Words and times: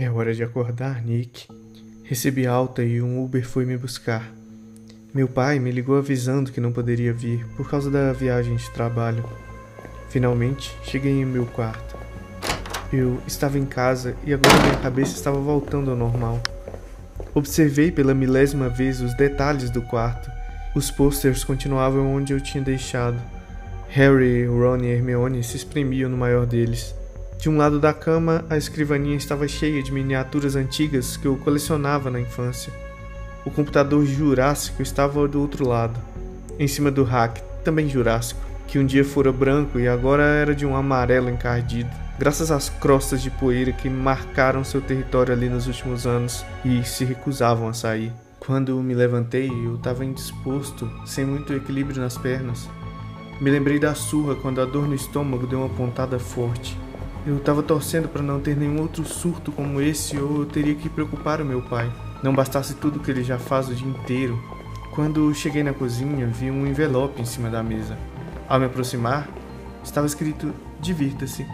É 0.00 0.08
hora 0.08 0.32
de 0.32 0.44
acordar, 0.44 1.04
Nick. 1.04 1.48
Recebi 2.04 2.46
alta 2.46 2.84
e 2.84 3.02
um 3.02 3.20
Uber 3.20 3.44
foi 3.44 3.66
me 3.66 3.76
buscar. 3.76 4.32
Meu 5.12 5.26
pai 5.26 5.58
me 5.58 5.72
ligou 5.72 5.98
avisando 5.98 6.52
que 6.52 6.60
não 6.60 6.70
poderia 6.70 7.12
vir 7.12 7.44
por 7.56 7.68
causa 7.68 7.90
da 7.90 8.12
viagem 8.12 8.54
de 8.54 8.70
trabalho. 8.70 9.24
Finalmente, 10.08 10.72
cheguei 10.84 11.10
em 11.10 11.24
meu 11.24 11.46
quarto. 11.46 11.96
Eu 12.92 13.20
estava 13.26 13.58
em 13.58 13.66
casa 13.66 14.14
e 14.24 14.32
agora 14.32 14.62
minha 14.62 14.76
cabeça 14.76 15.16
estava 15.16 15.40
voltando 15.40 15.90
ao 15.90 15.96
normal. 15.96 16.40
Observei 17.34 17.90
pela 17.90 18.14
milésima 18.14 18.68
vez 18.68 19.00
os 19.00 19.14
detalhes 19.14 19.68
do 19.68 19.82
quarto. 19.82 20.30
Os 20.76 20.92
posters 20.92 21.42
continuavam 21.42 22.14
onde 22.14 22.32
eu 22.32 22.40
tinha 22.40 22.62
deixado. 22.62 23.20
Harry, 23.88 24.46
Ron 24.46 24.76
e 24.76 24.92
Hermione 24.92 25.42
se 25.42 25.56
espremiam 25.56 26.08
no 26.08 26.16
maior 26.16 26.46
deles. 26.46 26.94
De 27.38 27.48
um 27.48 27.56
lado 27.56 27.78
da 27.78 27.94
cama, 27.94 28.44
a 28.50 28.56
escrivaninha 28.56 29.16
estava 29.16 29.46
cheia 29.46 29.80
de 29.80 29.92
miniaturas 29.92 30.56
antigas 30.56 31.16
que 31.16 31.26
eu 31.26 31.36
colecionava 31.36 32.10
na 32.10 32.20
infância. 32.20 32.72
O 33.44 33.50
computador 33.50 34.04
jurássico 34.04 34.82
estava 34.82 35.28
do 35.28 35.40
outro 35.40 35.66
lado, 35.66 36.00
em 36.58 36.66
cima 36.66 36.90
do 36.90 37.04
rack, 37.04 37.40
também 37.62 37.88
jurássico, 37.88 38.40
que 38.66 38.76
um 38.76 38.84
dia 38.84 39.04
fora 39.04 39.30
branco 39.30 39.78
e 39.78 39.86
agora 39.86 40.24
era 40.24 40.52
de 40.52 40.66
um 40.66 40.74
amarelo 40.74 41.30
encardido, 41.30 41.88
graças 42.18 42.50
às 42.50 42.68
crostas 42.68 43.22
de 43.22 43.30
poeira 43.30 43.70
que 43.70 43.88
marcaram 43.88 44.64
seu 44.64 44.80
território 44.80 45.32
ali 45.32 45.48
nos 45.48 45.68
últimos 45.68 46.08
anos 46.08 46.44
e 46.64 46.82
se 46.82 47.04
recusavam 47.04 47.68
a 47.68 47.72
sair. 47.72 48.12
Quando 48.40 48.82
me 48.82 48.94
levantei, 48.94 49.48
eu 49.48 49.76
estava 49.76 50.04
indisposto, 50.04 50.90
sem 51.06 51.24
muito 51.24 51.52
equilíbrio 51.52 52.02
nas 52.02 52.18
pernas. 52.18 52.68
Me 53.40 53.48
lembrei 53.48 53.78
da 53.78 53.94
surra 53.94 54.34
quando 54.34 54.60
a 54.60 54.64
dor 54.64 54.88
no 54.88 54.94
estômago 54.96 55.46
deu 55.46 55.60
uma 55.60 55.68
pontada 55.68 56.18
forte. 56.18 56.76
Eu 57.28 57.36
estava 57.36 57.62
torcendo 57.62 58.08
para 58.08 58.22
não 58.22 58.40
ter 58.40 58.56
nenhum 58.56 58.80
outro 58.80 59.04
surto 59.04 59.52
como 59.52 59.82
esse 59.82 60.16
ou 60.16 60.40
eu 60.40 60.46
teria 60.46 60.74
que 60.74 60.88
preocupar 60.88 61.42
o 61.42 61.44
meu 61.44 61.60
pai. 61.60 61.92
Não 62.22 62.34
bastasse 62.34 62.72
tudo 62.72 63.00
que 63.00 63.10
ele 63.10 63.22
já 63.22 63.38
faz 63.38 63.68
o 63.68 63.74
dia 63.74 63.86
inteiro. 63.86 64.42
Quando 64.94 65.34
cheguei 65.34 65.62
na 65.62 65.74
cozinha, 65.74 66.26
vi 66.26 66.50
um 66.50 66.66
envelope 66.66 67.20
em 67.20 67.26
cima 67.26 67.50
da 67.50 67.62
mesa. 67.62 67.98
Ao 68.48 68.58
me 68.58 68.64
aproximar, 68.64 69.28
estava 69.84 70.06
escrito 70.06 70.54
Divirta-se. 70.80 71.46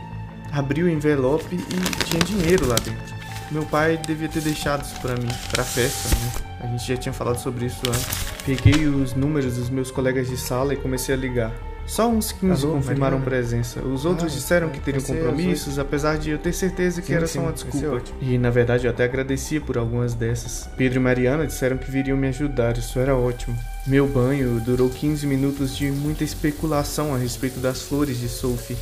Abri 0.52 0.84
o 0.84 0.88
envelope 0.88 1.56
e 1.56 2.04
tinha 2.04 2.22
dinheiro 2.22 2.68
lá 2.68 2.76
dentro. 2.76 3.12
Meu 3.50 3.64
pai 3.64 3.96
devia 3.96 4.28
ter 4.28 4.42
deixado 4.42 4.84
isso 4.84 5.00
para 5.00 5.16
mim, 5.16 5.26
para 5.50 5.62
a 5.62 5.66
festa, 5.66 6.08
né? 6.14 6.32
A 6.60 6.66
gente 6.68 6.86
já 6.86 6.96
tinha 6.96 7.12
falado 7.12 7.38
sobre 7.40 7.66
isso 7.66 7.82
antes. 7.88 8.06
Peguei 8.46 8.86
os 8.86 9.14
números 9.14 9.56
dos 9.56 9.70
meus 9.70 9.90
colegas 9.90 10.28
de 10.28 10.36
sala 10.36 10.72
e 10.72 10.76
comecei 10.76 11.16
a 11.16 11.18
ligar. 11.18 11.73
Só 11.86 12.08
uns 12.08 12.32
15 12.32 12.64
Alô, 12.64 12.74
confirmaram 12.76 13.20
presença. 13.20 13.80
Os 13.80 14.04
outros 14.04 14.32
ah, 14.32 14.36
disseram 14.36 14.70
que 14.70 14.80
teriam 14.80 15.02
compromissos, 15.02 15.78
apesar 15.78 16.16
de 16.16 16.30
eu 16.30 16.38
ter 16.38 16.52
certeza 16.52 17.00
que 17.00 17.08
sim, 17.08 17.14
era 17.14 17.26
só 17.26 17.40
uma 17.40 17.52
desculpa. 17.52 18.02
E 18.20 18.38
na 18.38 18.50
verdade 18.50 18.86
eu 18.86 18.90
até 18.90 19.04
agradecia 19.04 19.60
por 19.60 19.76
algumas 19.76 20.14
dessas. 20.14 20.68
Pedro 20.76 20.98
e 20.98 21.02
Mariana 21.02 21.46
disseram 21.46 21.76
que 21.76 21.90
viriam 21.90 22.16
me 22.16 22.28
ajudar, 22.28 22.78
isso 22.78 22.98
era 22.98 23.14
ótimo. 23.14 23.56
Meu 23.86 24.06
banho 24.06 24.60
durou 24.60 24.88
15 24.88 25.26
minutos 25.26 25.76
de 25.76 25.90
muita 25.90 26.24
especulação 26.24 27.14
a 27.14 27.18
respeito 27.18 27.60
das 27.60 27.82
flores 27.82 28.18
de 28.18 28.28
Sophie. 28.28 28.76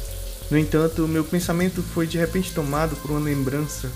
No 0.49 0.57
entanto, 0.57 1.09
meu 1.09 1.25
pensamento 1.25 1.83
foi 1.83 2.07
de 2.07 2.19
repente 2.19 2.55
tomado 2.55 2.95
por 2.97 3.11
uma 3.11 3.21
lembrança. 3.21 3.91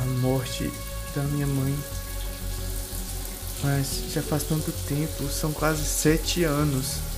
A 0.00 0.04
morte 0.20 0.70
da 1.14 1.22
minha 1.24 1.46
mãe. 1.46 1.74
Mas 3.62 4.04
já 4.12 4.22
faz 4.22 4.42
tanto 4.44 4.72
tempo, 4.88 5.24
são 5.28 5.52
quase 5.52 5.84
sete 5.84 6.44
anos. 6.44 7.11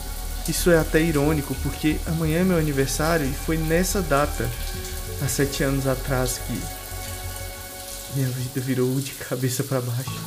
Isso 0.49 0.71
é 0.71 0.79
até 0.79 1.01
irônico, 1.01 1.55
porque 1.63 1.97
amanhã 2.07 2.41
é 2.41 2.45
meu 2.45 2.59
aniversário 2.59 3.27
e 3.27 3.33
foi 3.33 3.57
nessa 3.57 4.03
data, 4.03 4.49
há 5.23 5.27
sete 5.27 5.63
anos 5.63 5.87
atrás, 5.87 6.39
que 6.47 6.61
minha 8.15 8.29
vida 8.29 8.61
virou 8.61 8.95
de 9.01 9.13
cabeça 9.13 9.65
para 9.65 9.81
baixo. 9.81 10.23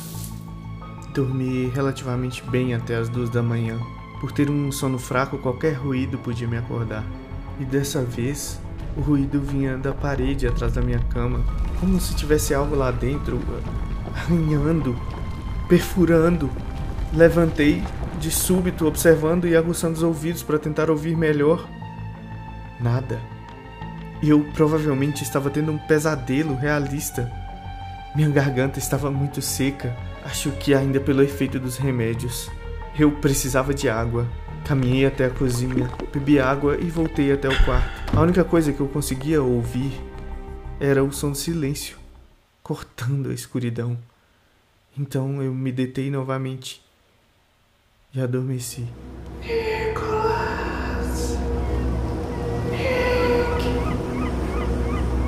Dormi 1.14 1.68
relativamente 1.68 2.42
bem 2.50 2.74
até 2.74 2.96
as 2.96 3.08
duas 3.08 3.30
da 3.30 3.42
manhã. 3.42 3.78
Por 4.20 4.32
ter 4.32 4.50
um 4.50 4.72
sono 4.72 4.98
fraco, 4.98 5.38
qualquer 5.38 5.74
ruído 5.74 6.18
podia 6.18 6.48
me 6.48 6.58
acordar. 6.58 7.04
E 7.60 7.64
dessa 7.64 8.02
vez, 8.02 8.58
o 8.96 9.00
ruído 9.00 9.40
vinha 9.40 9.78
da 9.78 9.92
parede 9.92 10.46
atrás 10.46 10.72
da 10.72 10.82
minha 10.82 10.98
cama, 11.10 11.44
como 11.78 12.00
se 12.00 12.14
tivesse 12.14 12.52
algo 12.52 12.74
lá 12.74 12.90
dentro 12.90 13.40
arranhando, 14.14 14.94
perfurando. 15.68 16.50
Levantei 17.12 17.82
de 18.20 18.30
súbito, 18.30 18.86
observando 18.86 19.46
e 19.46 19.56
aguçando 19.56 19.94
os 19.94 20.02
ouvidos 20.02 20.42
para 20.42 20.58
tentar 20.58 20.90
ouvir 20.90 21.16
melhor. 21.16 21.66
Nada. 22.78 23.18
Eu 24.22 24.44
provavelmente 24.52 25.22
estava 25.22 25.48
tendo 25.48 25.72
um 25.72 25.78
pesadelo 25.78 26.54
realista. 26.54 27.30
Minha 28.14 28.28
garganta 28.28 28.78
estava 28.78 29.10
muito 29.10 29.40
seca, 29.40 29.96
acho 30.24 30.50
que 30.52 30.74
ainda 30.74 31.00
pelo 31.00 31.22
efeito 31.22 31.58
dos 31.58 31.76
remédios. 31.76 32.50
Eu 32.98 33.12
precisava 33.12 33.72
de 33.72 33.88
água. 33.88 34.26
Caminhei 34.64 35.06
até 35.06 35.26
a 35.26 35.30
cozinha, 35.30 35.88
bebi 36.12 36.38
água 36.38 36.76
e 36.76 36.90
voltei 36.90 37.32
até 37.32 37.48
o 37.48 37.64
quarto. 37.64 38.16
A 38.16 38.20
única 38.20 38.44
coisa 38.44 38.72
que 38.72 38.80
eu 38.80 38.88
conseguia 38.88 39.42
ouvir 39.42 39.92
era 40.78 41.02
o 41.02 41.10
som 41.10 41.30
do 41.30 41.38
silêncio, 41.38 41.96
cortando 42.62 43.30
a 43.30 43.34
escuridão. 43.34 43.96
Então 44.98 45.42
eu 45.42 45.54
me 45.54 45.72
detei 45.72 46.10
novamente 46.10 46.82
e 48.14 48.20
adormeci. 48.20 48.86
Nicolas! 49.42 51.36
Nick! 52.70 53.68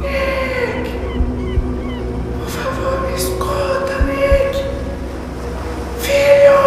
Nick! 0.01 0.91
Por 2.39 2.49
favor, 2.49 3.01
me 3.07 3.15
escuta, 3.17 3.99
Nick! 4.07 4.59
Filho! 6.01 6.61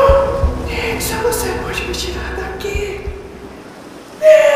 Nick, 0.67 1.03
só 1.03 1.15
você 1.21 1.49
pode 1.63 1.81
me 1.85 1.93
tirar 1.93 2.35
daqui! 2.35 3.01
Nick! 4.19 4.53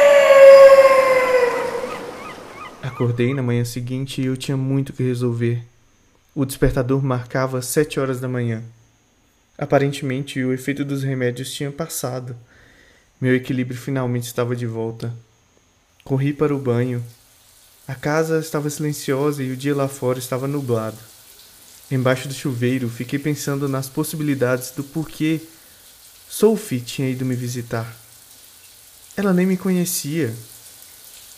Acordei 2.84 3.34
na 3.34 3.41
manhã 3.44 3.66
seguinte 3.66 4.22
e 4.22 4.25
eu 4.25 4.38
tinha 4.38 4.56
muito 4.56 4.94
que 4.94 5.03
resolver. 5.03 5.63
O 6.35 6.45
despertador 6.45 7.03
marcava 7.03 7.62
sete 7.62 8.00
horas 8.00 8.19
da 8.19 8.28
manhã. 8.28 8.63
Aparentemente, 9.57 10.44
o 10.44 10.53
efeito 10.53 10.85
dos 10.85 11.01
remédios 11.01 11.51
tinha 11.51 11.72
passado. 11.72 12.35
Meu 13.19 13.35
equilíbrio 13.35 13.79
finalmente 13.79 14.25
estava 14.25 14.56
de 14.56 14.68
volta. 14.68 15.12
Corri 16.03 16.31
para 16.31 16.56
o 16.56 16.59
banho. 16.59 17.03
A 17.88 17.95
casa 17.95 18.40
estava 18.40 18.69
silenciosa 18.69 19.41
e 19.41 19.51
o 19.51 19.57
dia 19.57 19.75
lá 19.75 19.88
fora 19.88 20.19
estava 20.19 20.47
nublado. 20.47 20.97
Embaixo 21.90 22.28
do 22.28 22.34
chuveiro, 22.34 22.88
fiquei 22.88 23.18
pensando 23.18 23.68
nas 23.68 23.90
possibilidades 23.90 24.72
do 24.72 24.84
porquê 24.84 25.41
Sophie 26.29 26.81
tinha 26.81 27.09
ido 27.09 27.25
me 27.25 27.34
visitar. 27.34 27.95
Ela 29.16 29.34
nem 29.34 29.45
me 29.47 29.57
conhecia. 29.57 30.35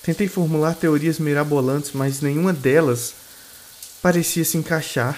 Tentei 0.03 0.28
formular 0.28 0.75
teorias 0.75 1.19
mirabolantes, 1.19 1.91
mas 1.94 2.19
nenhuma 2.19 2.51
delas 2.51 3.13
parecia 4.01 4.44
se 4.44 4.57
encaixar. 4.57 5.18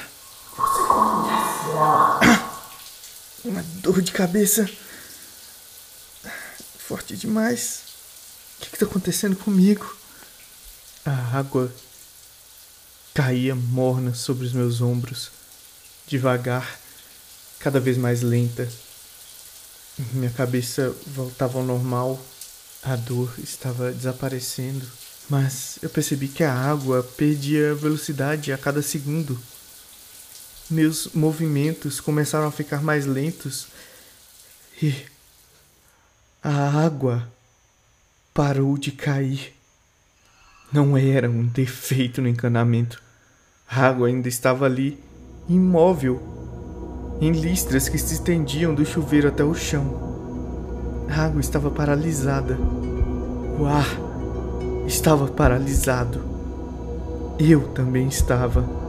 Você 0.56 0.88
conhece 0.88 1.70
ela? 1.72 2.20
Uma 3.44 3.64
dor 3.82 4.02
de 4.02 4.12
cabeça 4.12 4.70
forte 6.78 7.16
demais. 7.16 7.82
O 8.58 8.66
que 8.66 8.76
está 8.76 8.86
acontecendo 8.86 9.36
comigo? 9.36 9.96
A 11.06 11.40
água 11.40 11.74
caía 13.14 13.56
morna 13.56 14.14
sobre 14.14 14.46
os 14.46 14.54
meus 14.54 14.82
ombros, 14.82 15.32
devagar, 16.08 16.80
cada 17.60 17.80
vez 17.80 17.98
mais 17.98 18.22
lenta. 18.22 18.68
Minha 20.14 20.30
cabeça 20.32 20.94
voltava 21.08 21.58
ao 21.58 21.66
normal, 21.66 22.24
a 22.84 22.96
dor 22.96 23.34
estava 23.40 23.92
desaparecendo, 23.92 24.86
mas 25.30 25.80
eu 25.82 25.90
percebi 25.90 26.28
que 26.28 26.44
a 26.44 26.54
água 26.54 27.04
perdia 27.16 27.74
velocidade 27.74 28.52
a 28.52 28.58
cada 28.58 28.82
segundo. 28.82 29.42
Meus 30.72 31.10
movimentos 31.14 32.00
começaram 32.00 32.48
a 32.48 32.52
ficar 32.52 32.82
mais 32.82 33.06
lentos 33.06 33.68
e 34.82 34.96
a 36.42 36.84
água 36.86 37.28
parou 38.34 38.78
de 38.78 38.94
cair. 38.94 39.54
Não 40.72 40.98
era 40.98 41.30
um 41.30 41.46
defeito 41.46 42.22
no 42.22 42.30
encanamento. 42.30 43.04
A 43.70 43.86
água 43.86 44.08
ainda 44.08 44.30
estava 44.30 44.64
ali, 44.64 44.98
imóvel, 45.50 46.22
em 47.20 47.34
listras 47.34 47.90
que 47.90 47.98
se 47.98 48.14
estendiam 48.14 48.74
do 48.74 48.86
chuveiro 48.86 49.28
até 49.28 49.44
o 49.44 49.54
chão. 49.54 51.06
A 51.10 51.26
água 51.26 51.42
estava 51.42 51.70
paralisada. 51.70 52.58
O 53.60 53.66
ar 53.66 53.90
estava 54.88 55.28
paralisado. 55.28 56.24
Eu 57.38 57.68
também 57.74 58.08
estava. 58.08 58.81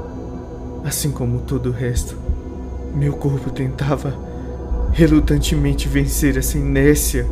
Assim 0.84 1.10
como 1.10 1.40
todo 1.40 1.70
o 1.70 1.72
resto, 1.72 2.16
meu 2.94 3.12
corpo 3.12 3.50
tentava 3.50 4.14
relutantemente 4.92 5.88
vencer 5.88 6.36
essa 6.36 6.58
inércia. 6.58 7.26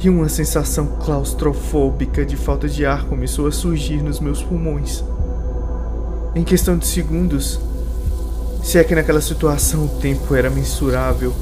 E 0.00 0.08
uma 0.08 0.28
sensação 0.28 0.86
claustrofóbica 1.04 2.24
de 2.24 2.36
falta 2.36 2.68
de 2.68 2.84
ar 2.84 3.04
começou 3.04 3.46
a 3.46 3.52
surgir 3.52 4.02
nos 4.02 4.18
meus 4.18 4.42
pulmões. 4.42 5.04
Em 6.34 6.42
questão 6.42 6.76
de 6.76 6.86
segundos, 6.86 7.60
se 8.62 8.78
é 8.78 8.84
que 8.84 8.94
naquela 8.94 9.20
situação 9.20 9.84
o 9.84 10.00
tempo 10.00 10.34
era 10.34 10.50
mensurável, 10.50 11.32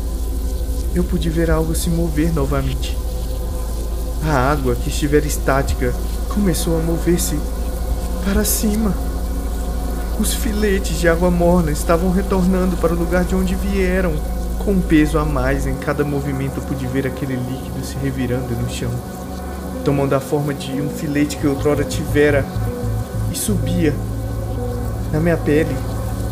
eu 0.94 1.04
pude 1.04 1.30
ver 1.30 1.50
algo 1.50 1.74
se 1.74 1.88
mover 1.88 2.34
novamente. 2.34 2.98
A 4.24 4.50
água, 4.50 4.74
que 4.74 4.90
estivera 4.90 5.26
estática, 5.26 5.94
começou 6.28 6.78
a 6.78 6.82
mover-se 6.82 7.38
para 8.24 8.44
cima. 8.44 9.09
Os 10.20 10.34
filetes 10.34 10.98
de 10.98 11.08
água 11.08 11.30
morna 11.30 11.72
estavam 11.72 12.10
retornando 12.10 12.76
para 12.76 12.92
o 12.92 12.96
lugar 12.96 13.24
de 13.24 13.34
onde 13.34 13.54
vieram. 13.54 14.12
Com 14.58 14.72
um 14.72 14.80
peso 14.82 15.18
a 15.18 15.24
mais 15.24 15.66
em 15.66 15.74
cada 15.76 16.04
movimento, 16.04 16.60
pude 16.60 16.86
ver 16.86 17.06
aquele 17.06 17.36
líquido 17.36 17.82
se 17.82 17.96
revirando 17.96 18.54
no 18.54 18.68
chão, 18.68 18.90
tomando 19.82 20.12
a 20.12 20.20
forma 20.20 20.52
de 20.52 20.72
um 20.72 20.90
filete 20.90 21.38
que 21.38 21.46
outrora 21.46 21.84
tivera 21.84 22.44
e 23.32 23.34
subia. 23.34 23.94
Na 25.10 25.18
minha 25.20 25.38
pele, 25.38 25.74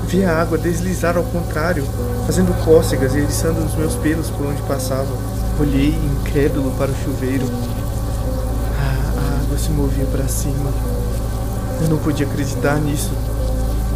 via 0.07 0.33
a 0.33 0.43
água 0.43 0.59
deslizar 0.59 1.17
ao 1.17 1.25
contrário, 1.25 1.83
fazendo 2.27 2.53
cócegas 2.67 3.15
e 3.15 3.21
eriçando 3.21 3.65
os 3.65 3.75
meus 3.75 3.95
pelos 3.95 4.29
por 4.29 4.49
onde 4.49 4.61
passava. 4.63 5.09
Olhei 5.59 5.95
incrédulo 6.21 6.73
para 6.73 6.91
o 6.91 6.95
chuveiro. 6.95 7.47
Ah, 8.79 9.15
a 9.17 9.45
água 9.45 9.57
se 9.57 9.71
movia 9.71 10.05
para 10.05 10.29
cima. 10.29 10.71
Eu 11.81 11.89
não 11.89 11.97
podia 11.97 12.27
acreditar 12.27 12.79
nisso. 12.81 13.13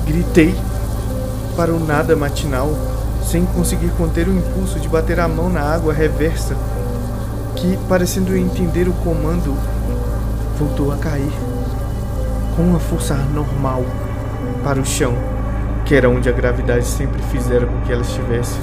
Gritei 0.06 0.54
para 1.56 1.72
o 1.72 1.78
nada 1.78 2.16
matinal 2.16 2.70
sem 3.24 3.44
conseguir 3.46 3.90
conter 3.92 4.28
o 4.28 4.36
impulso 4.36 4.78
de 4.80 4.88
bater 4.88 5.20
a 5.20 5.28
mão 5.28 5.48
na 5.48 5.62
água 5.62 5.92
reversa, 5.92 6.56
que, 7.56 7.78
parecendo 7.88 8.36
entender 8.36 8.88
o 8.88 8.92
comando, 8.92 9.56
voltou 10.58 10.92
a 10.92 10.96
cair 10.96 11.32
com 12.56 12.62
uma 12.62 12.78
força 12.78 13.14
normal 13.14 13.84
para 14.62 14.80
o 14.80 14.84
chão, 14.84 15.14
que 15.84 15.94
era 15.94 16.10
onde 16.10 16.28
a 16.28 16.32
gravidade 16.32 16.84
sempre 16.84 17.22
fizera 17.22 17.66
com 17.66 17.80
que 17.82 17.92
ela 17.92 18.02
estivesse. 18.02 18.56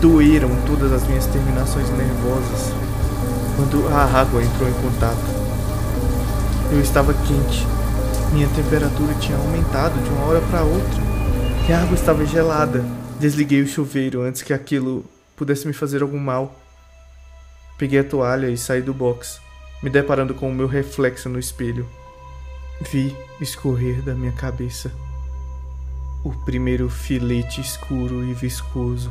Doeram 0.00 0.50
todas 0.66 0.92
as 0.92 1.06
minhas 1.06 1.26
terminações 1.26 1.88
nervosas 1.90 2.72
quando 3.56 3.86
a 3.92 4.20
água 4.20 4.42
entrou 4.42 4.68
em 4.68 4.72
contato. 4.74 5.40
Eu 6.70 6.80
estava 6.80 7.12
quente, 7.12 7.66
minha 8.32 8.48
temperatura 8.48 9.14
tinha 9.14 9.36
aumentado 9.36 10.00
de 10.02 10.08
uma 10.10 10.26
hora 10.26 10.40
para 10.42 10.62
outra 10.62 11.00
e 11.68 11.72
a 11.72 11.82
água 11.82 11.94
estava 11.94 12.24
gelada. 12.24 12.84
Desliguei 13.18 13.60
o 13.60 13.66
chuveiro 13.66 14.22
antes 14.22 14.42
que 14.42 14.52
aquilo 14.52 15.04
pudesse 15.36 15.66
me 15.66 15.72
fazer 15.72 16.02
algum 16.02 16.18
mal. 16.18 16.54
Peguei 17.76 17.98
a 17.98 18.04
toalha 18.04 18.48
e 18.48 18.56
saí 18.56 18.80
do 18.80 18.94
box, 18.94 19.40
me 19.82 19.90
deparando 19.90 20.34
com 20.34 20.50
o 20.50 20.54
meu 20.54 20.66
reflexo 20.66 21.28
no 21.28 21.38
espelho. 21.38 21.86
Vi 22.90 23.14
escorrer 23.40 24.02
da 24.02 24.14
minha 24.14 24.32
cabeça 24.32 24.90
o 26.22 26.32
primeiro 26.44 26.88
filete 26.90 27.60
escuro 27.60 28.24
e 28.24 28.34
viscoso, 28.34 29.10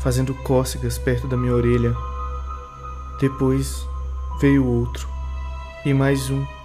fazendo 0.00 0.34
cócegas 0.34 0.98
perto 0.98 1.28
da 1.28 1.36
minha 1.36 1.54
orelha. 1.54 1.94
Depois 3.20 3.86
veio 4.40 4.66
outro, 4.66 5.08
e 5.84 5.94
mais 5.94 6.30
um. 6.30 6.57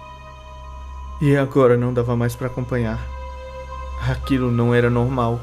E 1.24 1.38
agora 1.38 1.74
não 1.74 1.90
dava 1.90 2.14
mais 2.14 2.36
para 2.36 2.48
acompanhar. 2.48 3.00
Aquilo 4.10 4.50
não 4.50 4.74
era 4.74 4.90
normal. 4.90 5.40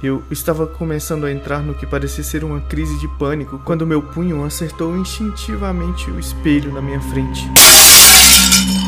Eu 0.00 0.22
estava 0.30 0.68
começando 0.68 1.24
a 1.24 1.32
entrar 1.32 1.64
no 1.64 1.74
que 1.74 1.84
parecia 1.84 2.22
ser 2.22 2.44
uma 2.44 2.60
crise 2.60 2.96
de 3.00 3.08
pânico 3.08 3.60
quando 3.64 3.84
meu 3.84 4.00
punho 4.00 4.44
acertou 4.44 4.96
instintivamente 4.96 6.08
o 6.12 6.20
espelho 6.20 6.72
na 6.72 6.80
minha 6.80 7.00
frente. 7.00 7.44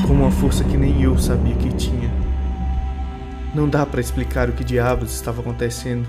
Com 0.07 0.13
uma 0.13 0.31
força 0.31 0.63
que 0.63 0.77
nem 0.77 1.03
eu 1.03 1.19
sabia 1.19 1.57
que 1.57 1.75
tinha. 1.75 2.09
Não 3.53 3.69
dá 3.69 3.85
para 3.85 4.01
explicar 4.01 4.49
o 4.49 4.53
que 4.53 4.63
diabos 4.63 5.13
estava 5.13 5.41
acontecendo. 5.41 6.07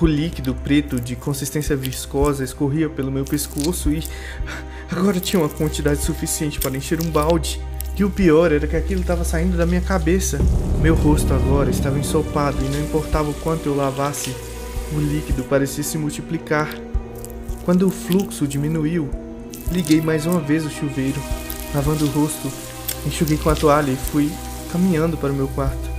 O 0.00 0.06
líquido 0.06 0.54
preto 0.54 0.98
de 0.98 1.14
consistência 1.14 1.76
viscosa 1.76 2.42
escorria 2.42 2.88
pelo 2.88 3.12
meu 3.12 3.26
pescoço 3.26 3.90
e 3.90 4.02
agora 4.90 5.20
tinha 5.20 5.42
uma 5.42 5.50
quantidade 5.50 6.00
suficiente 6.00 6.58
para 6.58 6.74
encher 6.74 6.98
um 7.02 7.10
balde. 7.10 7.60
E 7.96 8.02
o 8.02 8.10
pior 8.10 8.50
era 8.50 8.66
que 8.66 8.76
aquilo 8.76 9.02
estava 9.02 9.22
saindo 9.22 9.56
da 9.56 9.64
minha 9.64 9.80
cabeça. 9.80 10.40
Meu 10.80 10.94
rosto 10.94 11.32
agora 11.32 11.70
estava 11.70 11.98
ensopado 11.98 12.56
e 12.60 12.68
não 12.68 12.80
importava 12.80 13.30
o 13.30 13.34
quanto 13.34 13.66
eu 13.66 13.76
lavasse, 13.76 14.34
o 14.92 14.98
líquido 14.98 15.44
parecia 15.44 15.84
se 15.84 15.96
multiplicar. 15.96 16.68
Quando 17.64 17.86
o 17.86 17.90
fluxo 17.90 18.46
diminuiu, 18.46 19.08
liguei 19.70 20.00
mais 20.00 20.26
uma 20.26 20.40
vez 20.40 20.66
o 20.66 20.70
chuveiro, 20.70 21.20
lavando 21.74 22.04
o 22.04 22.08
rosto, 22.08 22.50
enxuguei 23.06 23.38
com 23.38 23.48
a 23.48 23.54
toalha 23.54 23.92
e 23.92 23.96
fui 23.96 24.30
caminhando 24.72 25.16
para 25.16 25.32
o 25.32 25.34
meu 25.34 25.48
quarto. 25.48 25.94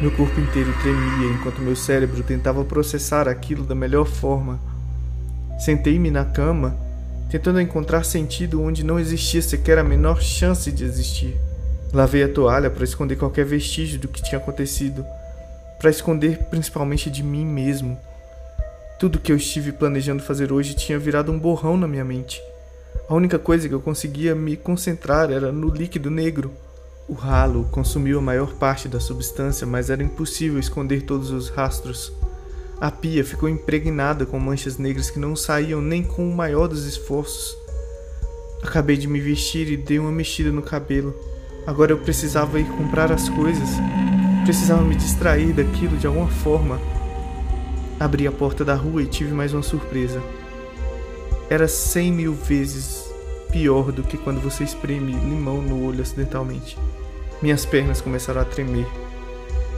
Meu 0.00 0.10
corpo 0.10 0.40
inteiro 0.40 0.74
tremia 0.82 1.32
enquanto 1.32 1.62
meu 1.62 1.76
cérebro 1.76 2.22
tentava 2.24 2.64
processar 2.64 3.28
aquilo 3.28 3.64
da 3.64 3.74
melhor 3.74 4.06
forma. 4.06 4.60
Sentei-me 5.58 6.10
na 6.10 6.24
cama 6.24 6.76
tentando 7.32 7.62
encontrar 7.62 8.04
sentido 8.04 8.60
onde 8.60 8.84
não 8.84 9.00
existia 9.00 9.40
sequer 9.40 9.78
a 9.78 9.82
menor 9.82 10.20
chance 10.20 10.70
de 10.70 10.84
existir. 10.84 11.34
Lavei 11.90 12.22
a 12.22 12.28
toalha 12.28 12.68
para 12.68 12.84
esconder 12.84 13.16
qualquer 13.16 13.46
vestígio 13.46 13.98
do 13.98 14.06
que 14.06 14.22
tinha 14.22 14.38
acontecido, 14.38 15.02
para 15.78 15.88
esconder 15.88 16.40
principalmente 16.50 17.08
de 17.08 17.22
mim 17.22 17.46
mesmo. 17.46 17.98
Tudo 19.00 19.18
que 19.18 19.32
eu 19.32 19.36
estive 19.36 19.72
planejando 19.72 20.22
fazer 20.22 20.52
hoje 20.52 20.74
tinha 20.74 20.98
virado 20.98 21.32
um 21.32 21.38
borrão 21.38 21.74
na 21.74 21.88
minha 21.88 22.04
mente. 22.04 22.38
A 23.08 23.14
única 23.14 23.38
coisa 23.38 23.66
que 23.66 23.74
eu 23.74 23.80
conseguia 23.80 24.34
me 24.34 24.54
concentrar 24.54 25.30
era 25.30 25.50
no 25.50 25.68
líquido 25.68 26.10
negro. 26.10 26.52
O 27.08 27.14
ralo 27.14 27.66
consumiu 27.70 28.18
a 28.18 28.22
maior 28.22 28.52
parte 28.56 28.88
da 28.88 29.00
substância, 29.00 29.66
mas 29.66 29.88
era 29.88 30.02
impossível 30.02 30.60
esconder 30.60 31.00
todos 31.04 31.30
os 31.30 31.48
rastros. 31.48 32.12
A 32.82 32.90
pia 32.90 33.24
ficou 33.24 33.48
impregnada 33.48 34.26
com 34.26 34.40
manchas 34.40 34.76
negras 34.76 35.08
que 35.08 35.16
não 35.16 35.36
saíam 35.36 35.80
nem 35.80 36.02
com 36.02 36.28
o 36.28 36.34
maior 36.34 36.66
dos 36.66 36.84
esforços. 36.84 37.56
Acabei 38.60 38.96
de 38.96 39.06
me 39.06 39.20
vestir 39.20 39.70
e 39.70 39.76
dei 39.76 40.00
uma 40.00 40.10
mexida 40.10 40.50
no 40.50 40.62
cabelo. 40.62 41.14
Agora 41.64 41.92
eu 41.92 41.98
precisava 41.98 42.58
ir 42.58 42.66
comprar 42.66 43.12
as 43.12 43.28
coisas. 43.28 43.68
Precisava 44.42 44.82
me 44.82 44.96
distrair 44.96 45.52
daquilo 45.52 45.96
de 45.96 46.08
alguma 46.08 46.26
forma. 46.26 46.80
Abri 48.00 48.26
a 48.26 48.32
porta 48.32 48.64
da 48.64 48.74
rua 48.74 49.04
e 49.04 49.06
tive 49.06 49.32
mais 49.32 49.54
uma 49.54 49.62
surpresa. 49.62 50.20
Era 51.48 51.68
cem 51.68 52.10
mil 52.10 52.34
vezes 52.34 53.04
pior 53.52 53.92
do 53.92 54.02
que 54.02 54.18
quando 54.18 54.40
você 54.40 54.64
espreme 54.64 55.12
limão 55.12 55.62
no 55.62 55.86
olho 55.86 56.02
acidentalmente. 56.02 56.76
Minhas 57.40 57.64
pernas 57.64 58.00
começaram 58.00 58.40
a 58.40 58.44
tremer. 58.44 58.88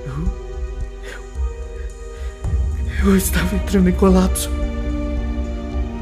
Eu 0.06 0.43
eu 3.10 3.16
estava 3.16 3.54
entrando 3.54 3.88
em 3.88 3.92
colapso. 3.92 4.50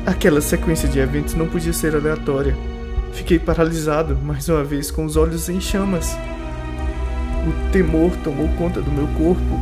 Aquela 0.06 0.40
sequência 0.40 0.88
de 0.88 0.98
eventos 1.00 1.34
não 1.34 1.48
podia 1.48 1.72
ser 1.72 1.96
aleatória. 1.96 2.56
Fiquei 3.12 3.38
paralisado, 3.38 4.16
mais 4.16 4.48
uma 4.48 4.62
vez, 4.62 4.90
com 4.90 5.04
os 5.04 5.16
olhos 5.16 5.48
em 5.48 5.60
chamas. 5.60 6.16
O 7.46 7.72
temor 7.72 8.12
tomou 8.18 8.48
conta 8.56 8.80
do 8.80 8.90
meu 8.90 9.06
corpo. 9.18 9.60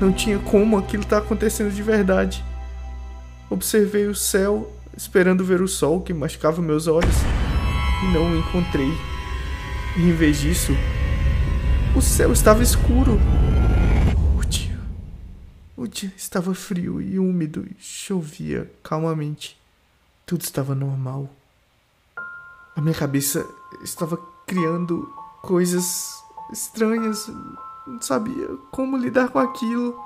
Não 0.00 0.12
tinha 0.12 0.38
como 0.38 0.76
aquilo 0.76 1.04
estar 1.04 1.18
acontecendo 1.18 1.72
de 1.72 1.82
verdade. 1.82 2.44
Observei 3.48 4.06
o 4.06 4.14
céu, 4.14 4.72
esperando 4.96 5.44
ver 5.44 5.62
o 5.62 5.68
sol 5.68 6.00
que 6.00 6.12
machucava 6.12 6.60
meus 6.60 6.88
olhos, 6.88 7.16
e 8.02 8.12
não 8.12 8.32
o 8.32 8.36
encontrei. 8.36 8.92
E 9.96 10.02
em 10.02 10.12
vez 10.12 10.40
disso, 10.40 10.76
o 11.94 12.02
céu 12.02 12.32
estava 12.32 12.62
escuro. 12.62 13.20
O 15.76 15.88
dia 15.88 16.12
estava 16.16 16.54
frio 16.54 17.00
e 17.00 17.18
úmido 17.18 17.66
e 17.66 17.76
chovia 17.80 18.70
calmamente. 18.82 19.60
Tudo 20.24 20.42
estava 20.42 20.72
normal. 20.72 21.28
A 22.76 22.80
minha 22.80 22.94
cabeça 22.94 23.44
estava 23.82 24.16
criando 24.46 25.12
coisas 25.42 26.22
estranhas. 26.52 27.28
Não 27.86 28.00
sabia 28.00 28.48
como 28.70 28.96
lidar 28.96 29.30
com 29.30 29.40
aquilo. 29.40 30.00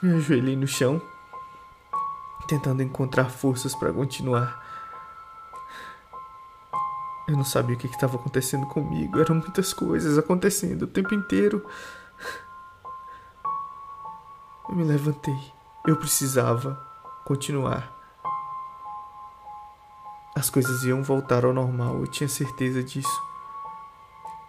Me 0.00 0.14
ajoelhei 0.14 0.56
no 0.56 0.66
chão, 0.66 1.02
tentando 2.46 2.82
encontrar 2.82 3.30
forças 3.30 3.74
para 3.74 3.92
continuar. 3.92 4.64
Eu 7.26 7.36
não 7.36 7.44
sabia 7.44 7.76
o 7.76 7.78
que 7.78 7.86
estava 7.86 8.16
acontecendo 8.16 8.66
comigo. 8.66 9.20
Eram 9.20 9.36
muitas 9.36 9.72
coisas 9.72 10.16
acontecendo 10.16 10.82
o 10.82 10.86
tempo 10.86 11.14
inteiro. 11.14 11.64
Eu 14.68 14.74
me 14.76 14.84
levantei. 14.84 15.52
Eu 15.86 15.96
precisava 15.96 16.80
continuar. 17.24 17.90
As 20.34 20.48
coisas 20.48 20.84
iam 20.84 21.02
voltar 21.02 21.44
ao 21.44 21.52
normal, 21.52 22.00
eu 22.00 22.06
tinha 22.06 22.28
certeza 22.28 22.82
disso. 22.82 23.22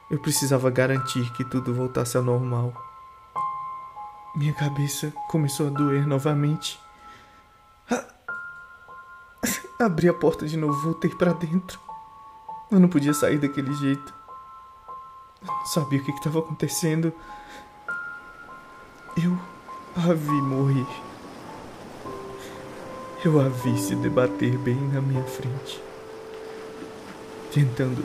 Eu 0.09 0.19
precisava 0.19 0.69
garantir 0.69 1.31
que 1.33 1.43
tudo 1.43 1.73
voltasse 1.73 2.17
ao 2.17 2.23
normal. 2.23 2.73
Minha 4.35 4.53
cabeça 4.53 5.11
começou 5.29 5.67
a 5.67 5.69
doer 5.69 6.07
novamente. 6.07 6.79
Abri 9.79 10.07
a 10.07 10.13
porta 10.13 10.47
de 10.47 10.57
novo, 10.57 10.79
voltei 10.81 11.09
para 11.09 11.33
dentro. 11.33 11.79
Eu 12.69 12.79
não 12.79 12.87
podia 12.87 13.13
sair 13.13 13.37
daquele 13.37 13.73
jeito. 13.73 14.13
Eu 15.41 15.47
não 15.47 15.65
sabia 15.65 15.99
o 15.99 16.03
que 16.03 16.11
estava 16.11 16.39
acontecendo. 16.39 17.11
Eu 19.17 19.37
a 19.95 20.13
vi 20.13 20.41
morrer. 20.41 20.87
Eu 23.23 23.39
a 23.39 23.49
vi 23.49 23.77
se 23.77 23.95
debater 23.95 24.57
bem 24.57 24.79
na 24.93 25.01
minha 25.01 25.23
frente, 25.23 25.81
tentando 27.53 28.03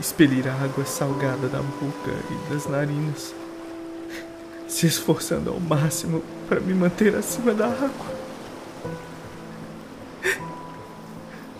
expelir 0.00 0.48
a 0.48 0.52
água 0.52 0.84
salgada 0.84 1.48
da 1.48 1.60
boca 1.60 2.10
e 2.30 2.52
das 2.52 2.66
narinas, 2.66 3.34
se 4.66 4.86
esforçando 4.86 5.50
ao 5.50 5.60
máximo 5.60 6.22
para 6.48 6.60
me 6.60 6.74
manter 6.74 7.14
acima 7.14 7.54
da 7.54 7.66
água. 7.66 8.12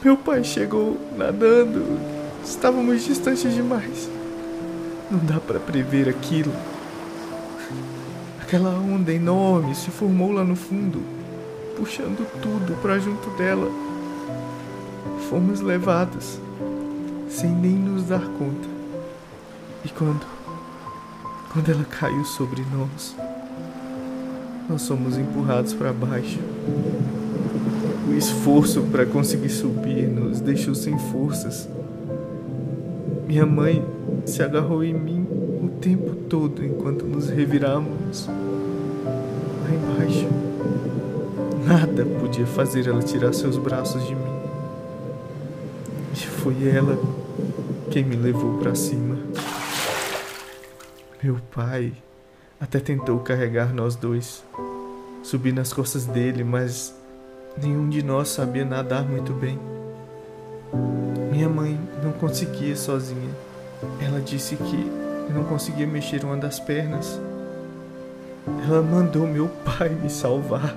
Meu 0.02 0.16
pai 0.16 0.42
chegou 0.42 0.99
nadando. 1.16 2.00
Estávamos 2.45 3.04
distantes 3.04 3.54
demais. 3.54 4.11
Não 5.09 5.21
dá 5.21 5.38
para 5.38 5.61
prever 5.61 6.09
aquilo. 6.09 6.52
Aquela 8.52 8.78
onda 8.78 9.11
enorme 9.11 9.75
se 9.75 9.90
formou 9.90 10.30
lá 10.30 10.44
no 10.44 10.54
fundo, 10.54 11.00
puxando 11.75 12.30
tudo 12.42 12.78
para 12.82 12.99
junto 12.99 13.30
dela. 13.30 13.66
Fomos 15.30 15.62
levados, 15.62 16.38
sem 17.30 17.49
nem 17.49 17.73
nos 17.73 18.02
dar 18.02 18.21
conta. 18.21 18.68
E 19.82 19.88
quando, 19.88 20.26
quando 21.50 21.71
ela 21.71 21.85
caiu 21.85 22.26
sobre 22.26 22.62
nós, 22.71 23.16
nós 24.68 24.82
somos 24.82 25.16
empurrados 25.16 25.73
para 25.73 25.90
baixo. 25.90 26.38
O 28.06 28.12
esforço 28.12 28.82
para 28.82 29.06
conseguir 29.06 29.49
subir 29.49 30.06
nos 30.09 30.42
deixou 30.42 30.75
sem 30.75 30.99
forças. 30.99 31.66
Minha 33.26 33.47
mãe 33.47 33.82
se 34.26 34.42
agarrou 34.42 34.85
em 34.85 34.92
mim 34.92 35.26
o 35.62 35.71
tempo 35.80 36.14
todo 36.28 36.62
enquanto 36.62 37.06
nos 37.06 37.30
revirávamos 37.30 38.28
lá 39.76 40.05
embaixo. 40.05 40.29
Nada 41.67 42.05
podia 42.21 42.47
fazer 42.47 42.88
ela 42.88 43.02
tirar 43.02 43.33
seus 43.33 43.57
braços 43.57 44.07
de 44.07 44.14
mim. 44.14 44.41
E 46.12 46.17
foi 46.26 46.69
ela 46.69 46.99
quem 47.91 48.05
me 48.05 48.17
levou 48.17 48.59
para 48.59 48.75
cima. 48.75 49.19
Meu 51.23 51.38
pai 51.55 51.93
até 52.61 52.79
tentou 52.81 53.19
carregar 53.21 53.73
nós 53.73 53.97
dois, 53.97 54.43
subir 55.23 55.52
nas 55.52 55.73
costas 55.73 56.07
dele, 56.07 56.45
mas 56.45 56.95
Nenhum 57.61 57.88
de 57.88 58.02
nós 58.02 58.29
sabia 58.29 58.64
nadar 58.64 59.05
muito 59.05 59.33
bem. 59.35 59.59
Minha 61.31 61.49
mãe 61.49 61.79
não 62.02 62.12
conseguia 62.12 62.75
sozinha. 62.75 63.29
Ela 64.00 64.21
disse 64.21 64.57
que 64.57 65.33
não 65.33 65.45
conseguia 65.45 65.87
mexer 65.87 66.25
uma 66.25 66.37
das 66.37 66.59
pernas. 66.59 67.21
Ela 68.67 68.83
mandou 68.83 69.27
meu 69.27 69.49
pai 69.65 69.89
me 69.91 70.11
salvar. 70.11 70.75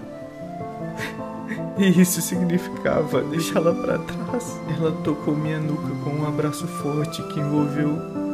E 1.78 2.02
isso 2.02 2.22
significava 2.22 3.22
deixá-la 3.22 3.74
para 3.74 4.00
trás. 4.00 4.60
Ela 4.78 4.92
tocou 5.04 5.36
minha 5.36 5.60
nuca 5.60 5.90
com 6.04 6.12
um 6.12 6.28
abraço 6.28 6.68
forte 6.68 7.22
que 7.24 7.40
envolveu 7.40 8.26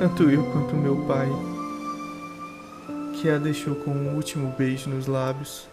tanto 0.00 0.30
eu 0.30 0.42
quanto 0.50 0.74
meu 0.74 0.96
pai, 1.04 1.28
que 3.14 3.28
a 3.28 3.36
deixou 3.36 3.74
com 3.74 3.90
um 3.90 4.16
último 4.16 4.50
beijo 4.56 4.88
nos 4.88 5.06
lábios. 5.06 5.68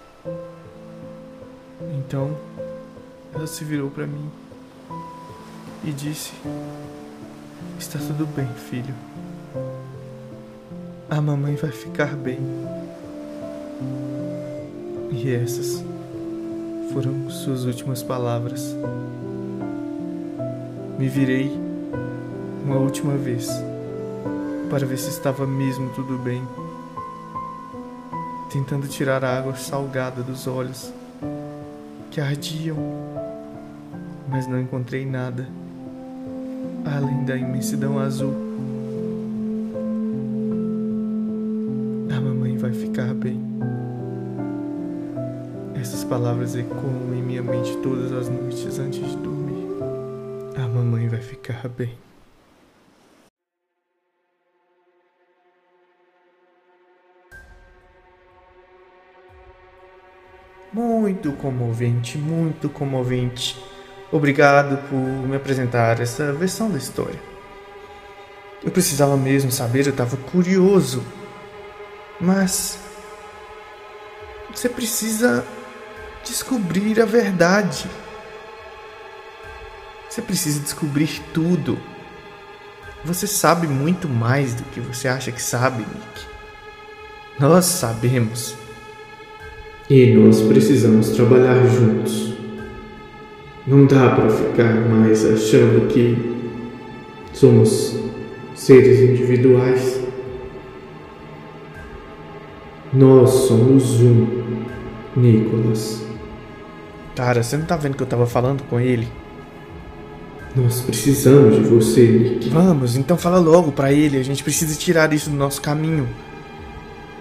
Então, 1.97 2.37
ela 3.33 3.47
se 3.47 3.63
virou 3.63 3.89
para 3.89 4.05
mim 4.05 4.29
e 5.81 5.91
disse: 5.91 6.33
Está 7.79 7.97
tudo 7.99 8.25
bem, 8.25 8.47
filho. 8.69 8.93
A 11.09 11.21
mamãe 11.21 11.55
vai 11.55 11.71
ficar 11.71 12.13
bem. 12.13 12.39
E 15.11 15.31
essas 15.33 15.83
foram 16.91 17.29
suas 17.29 17.65
últimas 17.65 18.01
palavras. 18.01 18.75
Me 20.97 21.07
virei 21.07 21.51
uma 22.63 22.77
última 22.77 23.15
vez 23.15 23.49
para 24.69 24.85
ver 24.85 24.97
se 24.97 25.09
estava 25.09 25.45
mesmo 25.47 25.89
tudo 25.91 26.17
bem, 26.17 26.41
tentando 28.51 28.87
tirar 28.87 29.23
a 29.23 29.37
água 29.37 29.55
salgada 29.55 30.21
dos 30.21 30.47
olhos 30.47 30.91
que 32.11 32.19
ardiam, 32.19 32.77
mas 34.27 34.47
não 34.47 34.59
encontrei 34.59 35.05
nada 35.05 35.47
além 36.85 37.25
da 37.25 37.35
imensidão 37.35 37.99
azul. 37.99 38.33
Ficar 42.97 43.13
bem. 43.13 43.39
Essas 45.79 46.03
palavras 46.03 46.55
ecoam 46.55 47.13
em 47.13 47.21
minha 47.21 47.43
mente 47.43 47.77
todas 47.83 48.11
as 48.11 48.27
noites 48.27 48.79
antes 48.79 49.07
de 49.07 49.15
dormir. 49.17 49.67
A 50.55 50.67
mamãe 50.67 51.07
vai 51.07 51.21
ficar 51.21 51.69
bem. 51.69 51.95
Muito 60.73 61.31
comovente, 61.33 62.17
muito 62.17 62.67
comovente. 62.67 63.63
Obrigado 64.11 64.77
por 64.89 64.97
me 64.97 65.35
apresentar 65.35 66.01
essa 66.01 66.33
versão 66.33 66.71
da 66.71 66.79
história. 66.79 67.19
Eu 68.63 68.71
precisava 68.71 69.15
mesmo 69.15 69.51
saber, 69.51 69.85
eu 69.85 69.91
estava 69.91 70.17
curioso. 70.17 71.03
Mas 72.19 72.86
você 74.57 74.67
precisa 74.67 75.45
descobrir 76.25 76.99
a 76.99 77.05
verdade. 77.05 77.87
Você 80.09 80.19
precisa 80.19 80.59
descobrir 80.59 81.21
tudo. 81.31 81.77
Você 83.05 83.27
sabe 83.27 83.67
muito 83.67 84.09
mais 84.09 84.55
do 84.55 84.63
que 84.63 84.79
você 84.79 85.07
acha 85.07 85.31
que 85.31 85.41
sabe, 85.43 85.83
Nick. 85.83 86.25
Nós 87.39 87.65
sabemos. 87.65 88.55
E 89.87 90.15
nós 90.15 90.41
precisamos 90.41 91.09
trabalhar 91.09 91.63
juntos. 91.67 92.33
Não 93.67 93.85
dá 93.85 94.09
para 94.09 94.27
ficar 94.27 94.73
mais 94.73 95.23
achando 95.23 95.87
que 95.87 96.17
somos 97.31 97.95
seres 98.55 99.07
individuais. 99.07 100.01
Nós 102.91 103.29
somos 103.29 104.01
um, 104.01 104.46
Nicolas. 105.17 106.03
Cara, 107.15 107.41
você 107.41 107.57
não 107.57 107.65
tá 107.65 107.75
vendo 107.75 107.97
que 107.97 108.03
eu 108.03 108.07
tava 108.07 108.27
falando 108.27 108.63
com 108.69 108.79
ele? 108.79 109.07
Nós 110.55 110.81
precisamos 110.81 111.55
de 111.55 111.61
você, 111.63 112.07
Nick. 112.07 112.49
Vamos, 112.49 112.95
então 112.95 113.17
fala 113.17 113.39
logo 113.39 113.71
para 113.71 113.91
ele. 113.91 114.17
A 114.17 114.23
gente 114.23 114.43
precisa 114.43 114.77
tirar 114.77 115.11
isso 115.13 115.29
do 115.29 115.35
nosso 115.35 115.61
caminho. 115.61 116.07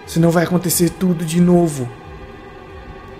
Senão 0.05 0.29
vai 0.29 0.43
acontecer 0.43 0.91
tudo 0.91 1.25
de 1.25 1.41
novo. 1.41 1.89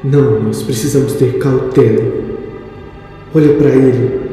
Não, 0.04 0.42
nós 0.42 0.62
precisamos 0.62 1.14
ter 1.14 1.40
cautela. 1.40 2.04
Olha 3.34 3.54
para 3.56 3.70
ele. 3.70 4.28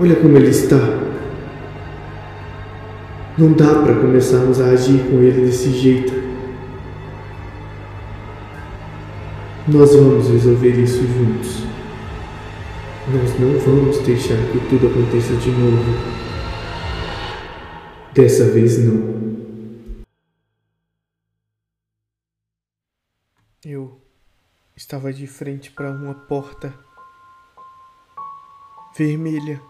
Olha 0.00 0.16
como 0.16 0.36
ele 0.36 0.50
está. 0.50 0.78
Não 3.36 3.52
dá 3.52 3.74
para 3.74 3.94
começarmos 3.94 4.60
a 4.60 4.66
agir 4.66 4.98
com 5.10 5.20
ele 5.20 5.46
desse 5.46 5.70
jeito. 5.70 6.27
Nós 9.70 9.94
vamos 9.94 10.26
resolver 10.28 10.82
isso 10.82 11.06
juntos. 11.06 11.58
Nós 13.06 13.38
não 13.38 13.58
vamos 13.58 13.98
deixar 13.98 14.38
que 14.50 14.58
tudo 14.66 14.86
aconteça 14.86 15.36
de 15.36 15.50
novo. 15.50 15.84
Dessa 18.14 18.50
vez 18.50 18.78
não. 18.78 19.18
Eu 23.62 24.00
estava 24.74 25.12
de 25.12 25.26
frente 25.26 25.70
para 25.70 25.90
uma 25.90 26.14
porta 26.14 26.72
vermelha 28.96 29.60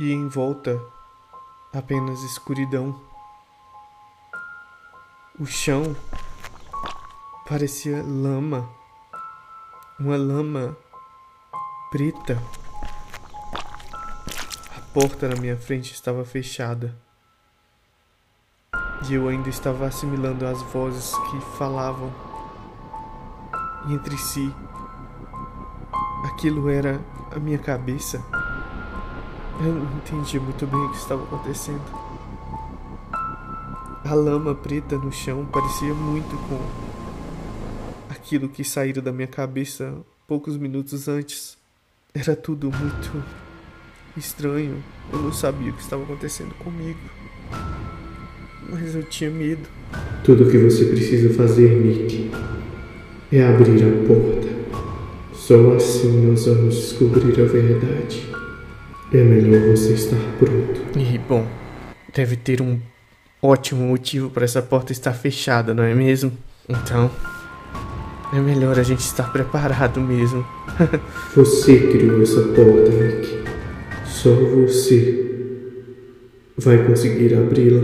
e 0.00 0.10
em 0.10 0.26
volta 0.26 0.80
apenas 1.70 2.22
escuridão. 2.22 2.98
O 5.38 5.44
chão 5.44 5.94
parecia 7.46 8.02
lama, 8.02 8.66
uma 10.00 10.16
lama 10.16 10.74
preta. 11.90 12.42
A 14.74 14.80
porta 14.94 15.28
na 15.28 15.36
minha 15.36 15.56
frente 15.56 15.92
estava 15.92 16.24
fechada. 16.24 16.96
E 19.06 19.14
eu 19.14 19.28
ainda 19.28 19.50
estava 19.50 19.86
assimilando 19.86 20.46
as 20.46 20.62
vozes 20.62 21.14
que 21.30 21.40
falavam 21.58 22.10
entre 23.90 24.16
si. 24.16 24.50
Aquilo 26.24 26.70
era 26.70 26.98
a 27.30 27.38
minha 27.38 27.58
cabeça. 27.58 28.24
Eu 29.60 29.74
não 29.74 29.96
entendi 29.98 30.40
muito 30.40 30.66
bem 30.66 30.80
o 30.80 30.90
que 30.90 30.96
estava 30.96 31.22
acontecendo. 31.24 31.84
A 34.02 34.14
lama 34.14 34.54
preta 34.54 34.96
no 34.96 35.12
chão 35.12 35.44
parecia 35.44 35.92
muito 35.92 36.36
com 36.48 36.93
aquilo 38.24 38.48
que 38.48 38.64
saíra 38.64 39.02
da 39.02 39.12
minha 39.12 39.28
cabeça 39.28 39.94
poucos 40.26 40.56
minutos 40.56 41.08
antes. 41.08 41.58
Era 42.14 42.34
tudo 42.34 42.70
muito 42.70 43.22
estranho. 44.16 44.82
Eu 45.12 45.18
não 45.18 45.32
sabia 45.32 45.70
o 45.70 45.74
que 45.74 45.82
estava 45.82 46.04
acontecendo 46.04 46.54
comigo. 46.54 46.98
Mas 48.70 48.94
eu 48.94 49.02
tinha 49.02 49.30
medo. 49.30 49.68
Tudo 50.24 50.44
o 50.44 50.50
que 50.50 50.56
você 50.56 50.86
precisa 50.86 51.34
fazer, 51.34 51.68
Nick, 51.68 52.30
é 53.30 53.46
abrir 53.46 53.82
a 53.82 54.06
porta. 54.08 54.48
Só 55.34 55.74
assim 55.74 56.26
nós 56.26 56.46
vamos 56.46 56.76
descobrir 56.76 57.38
a 57.42 57.44
verdade. 57.44 58.26
É 59.12 59.22
melhor 59.22 59.76
você 59.76 59.92
estar 59.92 60.16
pronto. 60.38 60.98
E, 60.98 61.18
bom, 61.18 61.46
deve 62.14 62.36
ter 62.36 62.62
um 62.62 62.80
ótimo 63.42 63.86
motivo 63.86 64.30
para 64.30 64.44
essa 64.44 64.62
porta 64.62 64.92
estar 64.92 65.12
fechada, 65.12 65.74
não 65.74 65.84
é 65.84 65.94
mesmo? 65.94 66.32
Então, 66.66 67.10
é 68.34 68.40
melhor 68.40 68.80
a 68.80 68.82
gente 68.82 69.00
estar 69.00 69.32
preparado 69.32 70.00
mesmo. 70.00 70.44
você 71.36 71.78
criou 71.88 72.20
essa 72.20 72.42
porta, 72.42 72.90
Nick. 72.90 73.44
Só 74.04 74.30
você 74.34 75.24
vai 76.58 76.84
conseguir 76.84 77.34
abri-la. 77.34 77.82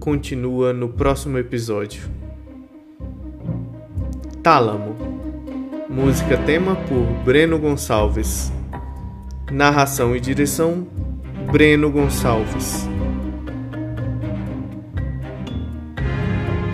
Continua 0.00 0.72
no 0.72 0.88
próximo 0.88 1.36
episódio. 1.36 2.08
Tálamo. 4.42 4.96
Música 5.90 6.38
tema 6.38 6.76
por 6.76 7.04
Breno 7.24 7.58
Gonçalves. 7.58 8.55
Narração 9.50 10.14
e 10.16 10.20
direção: 10.20 10.86
Breno 11.52 11.90
Gonçalves. 11.90 12.88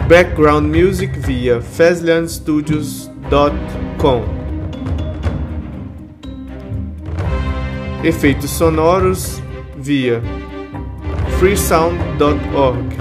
Background 0.08 0.74
music 0.74 1.18
via 1.18 1.60
fazlianstudios.com. 1.60 4.24
Efeitos 8.02 8.50
sonoros 8.50 9.42
via 9.76 10.22
freesound.org. 11.38 12.96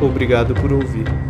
Obrigado 0.00 0.54
por 0.54 0.72
ouvir. 0.72 1.23